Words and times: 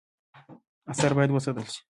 آثار 0.91 1.11
باید 1.15 1.31
وساتل 1.31 1.63
شي 1.73 1.79